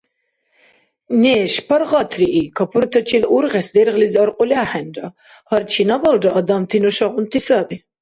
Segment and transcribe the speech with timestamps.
[1.21, 2.51] Неш, паргъатрии!
[2.57, 5.07] Капуртачил ургъес дергълизи аркьули ахӀенра.
[5.47, 7.75] Гьар чинабалра адамти нушагъунти саби.